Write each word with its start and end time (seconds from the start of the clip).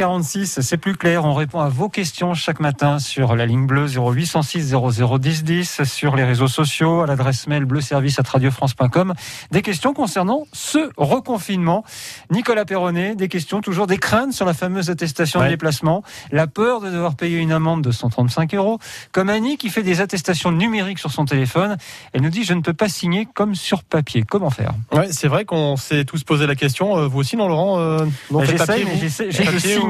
46, 0.00 0.60
c'est 0.60 0.76
plus 0.76 0.94
clair. 0.94 1.24
On 1.24 1.34
répond 1.34 1.58
à 1.58 1.68
vos 1.68 1.88
questions 1.88 2.32
chaque 2.32 2.60
matin 2.60 3.00
sur 3.00 3.34
la 3.34 3.46
ligne 3.46 3.66
bleue 3.66 3.88
0806 3.88 4.72
0010 4.72 5.42
10 5.42 5.82
sur 5.82 6.14
les 6.14 6.22
réseaux 6.22 6.46
sociaux, 6.46 7.00
à 7.00 7.06
l'adresse 7.08 7.48
mail 7.48 7.64
bleuservice 7.64 8.20
à 8.20 8.22
radiofrance.com. 8.22 9.14
Des 9.50 9.60
questions 9.60 9.94
concernant 9.94 10.46
ce 10.52 10.90
reconfinement. 10.96 11.82
Nicolas 12.30 12.64
Perronnet, 12.64 13.16
des 13.16 13.26
questions, 13.26 13.60
toujours 13.60 13.88
des 13.88 13.98
craintes 13.98 14.32
sur 14.32 14.46
la 14.46 14.54
fameuse 14.54 14.88
attestation 14.88 15.42
de 15.42 15.48
déplacement, 15.48 16.04
la 16.30 16.46
peur 16.46 16.80
de 16.80 16.90
devoir 16.90 17.16
payer 17.16 17.38
une 17.38 17.50
amende 17.50 17.82
de 17.82 17.90
135 17.90 18.54
euros. 18.54 18.78
Comme 19.10 19.28
Annie 19.28 19.56
qui 19.56 19.68
fait 19.68 19.82
des 19.82 20.00
attestations 20.00 20.52
numériques 20.52 21.00
sur 21.00 21.10
son 21.10 21.24
téléphone, 21.24 21.76
elle 22.12 22.22
nous 22.22 22.30
dit 22.30 22.44
je 22.44 22.54
ne 22.54 22.60
peux 22.60 22.72
pas 22.72 22.88
signer 22.88 23.26
comme 23.34 23.56
sur 23.56 23.82
papier. 23.82 24.22
Comment 24.22 24.50
faire? 24.50 24.74
Ouais, 24.92 25.08
c'est 25.10 25.26
vrai 25.26 25.44
qu'on 25.44 25.76
s'est 25.76 26.04
tous 26.04 26.22
posé 26.22 26.46
la 26.46 26.54
question. 26.54 26.96
Euh, 26.98 27.08
vous 27.08 27.18
aussi, 27.18 27.36
non, 27.36 27.48
Laurent 27.48 27.80
euh, 27.80 28.06
non, 28.30 28.38
papier, 28.46 28.86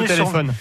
téléphone? 0.00 0.52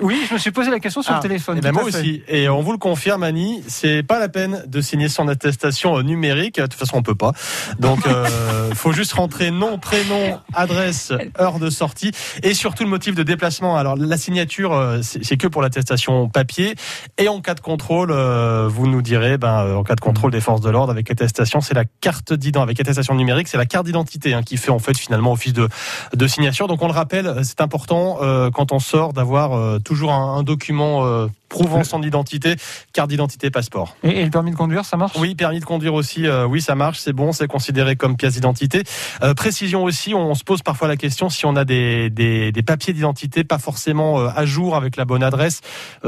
Oui, 0.00 0.24
je 0.28 0.34
me 0.34 0.38
suis 0.38 0.50
posé 0.50 0.70
la 0.70 0.80
question 0.80 1.02
sur 1.02 1.12
le 1.12 1.18
ah, 1.18 1.22
téléphone. 1.22 1.56
Et 1.56 1.60
eh 1.60 1.62
ben 1.62 1.72
moi 1.72 1.84
aussi. 1.84 2.22
Et 2.28 2.48
on 2.48 2.62
vous 2.62 2.72
le 2.72 2.78
confirme, 2.78 3.22
Annie, 3.22 3.62
c'est 3.68 4.02
pas 4.02 4.18
la 4.18 4.28
peine 4.28 4.64
de 4.66 4.80
signer 4.80 5.08
son 5.08 5.28
attestation 5.28 5.98
euh, 5.98 6.02
numérique. 6.02 6.56
De 6.56 6.62
toute 6.62 6.74
façon, 6.74 6.96
on 6.96 7.02
peut 7.02 7.14
pas. 7.14 7.32
Donc, 7.78 8.06
euh, 8.06 8.70
faut 8.74 8.92
juste 8.92 9.12
rentrer 9.12 9.50
nom, 9.50 9.78
prénom, 9.78 10.40
adresse, 10.54 11.12
heure 11.38 11.58
de 11.58 11.70
sortie 11.70 12.12
et 12.42 12.54
surtout 12.54 12.84
le 12.84 12.90
motif 12.90 13.14
de 13.14 13.22
déplacement. 13.22 13.76
Alors, 13.76 13.96
la 13.96 14.16
signature, 14.16 14.72
euh, 14.72 15.00
c'est 15.02 15.36
que 15.36 15.46
pour 15.46 15.62
l'attestation 15.62 16.28
papier. 16.28 16.74
Et 17.18 17.28
en 17.28 17.40
cas 17.40 17.54
de 17.54 17.60
contrôle, 17.60 18.10
euh, 18.10 18.68
vous 18.68 18.86
nous 18.86 19.02
direz, 19.02 19.36
ben, 19.36 19.76
en 19.76 19.82
cas 19.84 19.94
de 19.96 20.00
contrôle 20.00 20.30
des 20.30 20.40
forces 20.40 20.60
de 20.60 20.70
l'ordre 20.70 20.92
avec 20.92 21.10
attestation, 21.10 21.60
c'est 21.60 21.74
la 21.74 21.84
carte 21.84 22.32
d'identité. 22.32 22.60
Avec 22.60 22.80
attestation 22.80 23.14
numérique, 23.14 23.48
c'est 23.48 23.56
la 23.56 23.66
carte 23.66 23.86
d'identité 23.86 24.34
hein, 24.34 24.42
qui 24.42 24.56
fait 24.56 24.70
en 24.70 24.78
fait 24.78 24.96
finalement 24.96 25.32
office 25.32 25.52
de, 25.52 25.68
de 26.14 26.26
signature. 26.26 26.66
Donc, 26.68 26.82
on 26.82 26.86
le 26.86 26.92
rappelle, 26.92 27.32
c'est 27.42 27.60
important 27.60 28.18
quand 28.52 28.72
on 28.72 28.78
sort 28.78 29.12
d'avoir 29.12 29.80
toujours 29.90 30.12
un, 30.12 30.44
document 30.44 31.04
euh, 31.04 31.26
prouvant 31.50 31.84
son 31.84 32.02
identité, 32.02 32.54
carte 32.94 33.10
d'identité, 33.10 33.50
passeport. 33.50 33.96
Et, 34.02 34.24
le 34.24 34.30
permis 34.30 34.52
de 34.52 34.56
conduire, 34.56 34.86
ça 34.86 34.96
marche? 34.96 35.16
Oui, 35.18 35.34
permis 35.34 35.60
de 35.60 35.64
conduire 35.66 35.92
aussi, 35.92 36.26
euh, 36.26 36.46
oui, 36.46 36.62
ça 36.62 36.74
marche, 36.74 36.98
c'est 37.00 37.12
bon, 37.12 37.32
c'est 37.32 37.48
considéré 37.48 37.96
comme 37.96 38.16
pièce 38.16 38.34
d'identité. 38.34 38.84
Euh, 39.22 39.34
précision 39.34 39.82
aussi, 39.84 40.14
on, 40.14 40.34
se 40.34 40.44
pose 40.44 40.62
parfois 40.62 40.88
la 40.88 40.96
question 40.96 41.28
si 41.28 41.44
on 41.44 41.56
a 41.56 41.64
des, 41.64 42.08
des, 42.08 42.52
des 42.52 42.62
papiers 42.62 42.94
d'identité 42.94 43.42
pas 43.42 43.58
forcément 43.58 44.20
euh, 44.20 44.28
à 44.34 44.46
jour 44.46 44.76
avec 44.76 44.96
la 44.96 45.04
bonne 45.04 45.24
adresse. 45.24 45.60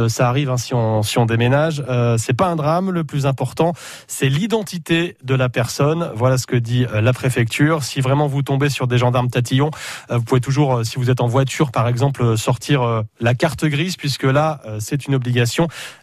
ça 0.06 0.28
arrive 0.28 0.48
hein, 0.48 0.56
si, 0.56 0.74
on, 0.74 1.02
si 1.02 1.18
on 1.18 1.26
déménage. 1.26 1.82
c'est 2.18 2.34
pas 2.34 2.46
un 2.46 2.56
drame, 2.56 2.90
le 2.92 3.02
plus 3.02 3.26
important, 3.26 3.72
c'est 4.06 4.28
l'identité 4.28 5.16
de 5.24 5.34
la 5.34 5.48
personne. 5.48 6.10
Voilà 6.14 6.38
ce 6.38 6.46
que 6.46 6.56
dit 6.56 6.86
la 6.92 7.12
préfecture. 7.12 7.82
Si 7.82 8.00
vraiment 8.00 8.28
vous 8.28 8.42
tombez 8.42 8.70
sur 8.70 8.86
des 8.86 8.98
gendarmes 8.98 9.28
tatillons, 9.28 9.70
vous 10.08 10.22
pouvez 10.22 10.40
toujours, 10.40 10.86
si 10.86 10.96
vous 10.96 11.10
êtes 11.10 11.20
en 11.20 11.26
voiture 11.26 11.72
par 11.72 11.88
exemple, 11.88 12.38
sortir 12.38 13.02
la 13.20 13.34
carte 13.34 13.64
grise, 13.64 13.96
puisque 13.96 14.22
là, 14.24 14.60
c'est 14.78 15.06
une 15.06 15.16
obligation 15.16 15.31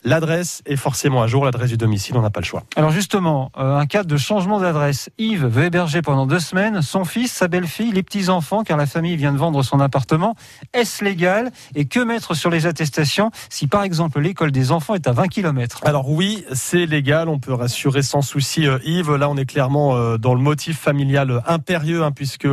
L'adresse 0.04 0.62
est 0.66 0.76
forcément 0.76 1.22
à 1.22 1.28
jour, 1.28 1.46
l'adresse 1.46 1.70
du 1.70 1.78
domicile, 1.78 2.18
on 2.18 2.22
n'a 2.22 2.30
pas 2.30 2.40
le 2.40 2.46
choix. 2.46 2.64
Alors 2.76 2.92
justement, 2.92 3.52
euh, 3.58 3.78
un 3.78 3.86
cas 3.86 4.04
de 4.04 4.18
changement 4.18 4.60
d'adresse. 4.60 5.10
Yves 5.18 5.46
veut 5.46 5.66
héberger 5.66 6.02
pendant 6.02 6.26
deux 6.26 6.40
semaines 6.40 6.82
son 6.82 7.06
fils, 7.06 7.32
sa 7.32 7.48
belle-fille, 7.48 7.92
les 7.92 8.04
petits-enfants, 8.04 8.64
car 8.64 8.78
la 8.78 8.86
famille 8.86 9.16
vient 9.16 9.34
de 9.34 9.38
vendre 9.38 9.64
son 9.64 9.80
appartement. 9.80 10.36
Est-ce 10.74 11.04
légal 11.04 11.52
Et 11.76 11.86
que 11.86 12.00
mettre 12.00 12.34
sur 12.34 12.50
les 12.50 12.66
attestations 12.66 13.32
si 13.50 13.68
par 13.68 13.84
exemple 13.84 14.20
l'école 14.20 14.52
des 14.52 14.72
enfants 14.72 14.96
est 14.96 15.08
à 15.08 15.12
20 15.12 15.28
km 15.28 15.82
Alors 15.86 16.10
oui, 16.10 16.46
c'est 16.54 16.86
légal, 16.86 17.30
on 17.30 17.40
peut 17.40 17.54
rassurer 17.54 18.02
sans 18.02 18.22
souci 18.22 18.68
euh, 18.68 18.80
Yves. 18.84 19.16
Là, 19.16 19.30
on 19.30 19.38
est 19.38 19.46
clairement 19.46 19.96
euh, 19.96 20.18
dans 20.18 20.34
le 20.34 20.42
motif 20.42 20.80
familial 20.80 21.42
impérieux, 21.46 22.04
hein, 22.04 22.12
puisque 22.12 22.48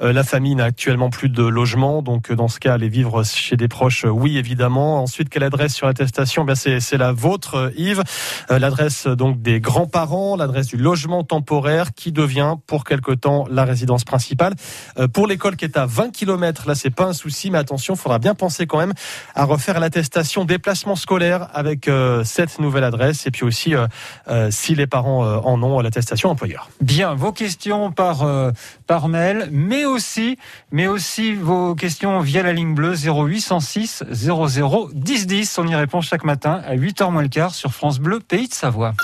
la 0.00 0.24
famille 0.24 0.54
n'a 0.54 0.64
actuellement 0.64 1.10
plus 1.10 1.28
de 1.28 1.42
logement. 1.42 2.02
Donc 2.02 2.32
dans 2.32 2.48
ce 2.48 2.58
cas, 2.58 2.74
aller 2.74 2.88
vivre 2.88 3.22
chez 3.24 3.56
des 3.56 3.68
proches, 3.68 4.04
oui 4.04 4.38
évidemment. 4.38 5.02
Ensuite, 5.02 5.28
quelle 5.28 5.44
adresse 5.44 5.74
sur 5.74 5.86
l'attestation? 5.86 6.15
Ben 6.44 6.54
c'est 6.54 6.96
la 6.96 7.12
vôtre, 7.12 7.72
Yves. 7.76 8.02
Euh, 8.50 8.58
l'adresse 8.58 9.06
donc 9.06 9.42
des 9.42 9.60
grands-parents, 9.60 10.36
l'adresse 10.36 10.66
du 10.66 10.76
logement 10.76 11.24
temporaire 11.24 11.94
qui 11.94 12.12
devient 12.12 12.54
pour 12.66 12.84
quelque 12.84 13.12
temps 13.12 13.46
la 13.50 13.64
résidence 13.64 14.04
principale. 14.04 14.54
Euh, 14.98 15.08
pour 15.08 15.26
l'école 15.26 15.56
qui 15.56 15.64
est 15.64 15.76
à 15.76 15.86
20 15.86 16.10
km, 16.12 16.66
là 16.66 16.74
c'est 16.74 16.90
pas 16.90 17.04
un 17.04 17.12
souci, 17.12 17.50
mais 17.50 17.58
attention, 17.58 17.94
il 17.94 17.98
faudra 17.98 18.18
bien 18.18 18.34
penser 18.34 18.66
quand 18.66 18.78
même 18.78 18.94
à 19.34 19.44
refaire 19.44 19.80
l'attestation 19.80 20.44
déplacement 20.44 20.96
scolaire 20.96 21.48
avec 21.52 21.88
euh, 21.88 22.24
cette 22.24 22.58
nouvelle 22.58 22.84
adresse 22.84 23.26
et 23.26 23.30
puis 23.30 23.44
aussi 23.44 23.74
si 24.50 24.74
les 24.74 24.86
parents 24.86 25.24
en 25.24 25.62
ont 25.62 25.80
l'attestation 25.80 26.30
employeur. 26.30 26.70
Bien, 26.80 27.14
vos 27.14 27.32
questions 27.32 27.90
par 27.90 28.26
par 28.86 29.08
mail, 29.08 29.48
mais 29.50 29.84
aussi 29.84 30.38
mais 30.70 30.86
aussi 30.86 31.34
vos 31.34 31.74
questions 31.74 32.20
via 32.20 32.42
la 32.42 32.52
ligne 32.52 32.74
bleue 32.74 32.94
0806 32.94 34.04
00 34.10 34.90
10 34.92 35.26
10. 35.26 35.58
On 35.58 35.66
y 35.66 35.74
répond 35.74 36.00
chaque 36.06 36.24
matin 36.24 36.62
à 36.64 36.76
8h 36.76 37.10
moins 37.10 37.22
le 37.22 37.28
quart 37.28 37.54
sur 37.54 37.72
France 37.72 37.98
Bleu, 37.98 38.20
Pays 38.20 38.48
de 38.48 38.54
Savoie. 38.54 38.94